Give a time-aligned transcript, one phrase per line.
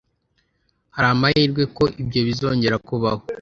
[0.95, 3.23] Hari amahirwe ko ibyo bizongera kubaho?